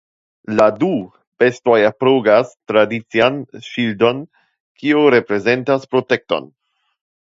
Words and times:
La 0.59 0.65
du 0.83 0.87
bestoj 1.43 1.75
apogas 1.91 2.55
tradician 2.73 3.39
ŝildon 3.71 4.27
kiu 4.83 5.09
reprezentas 5.21 5.91
"protekton". 5.97 6.55